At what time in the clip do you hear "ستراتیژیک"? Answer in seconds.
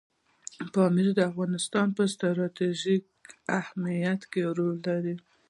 2.13-3.03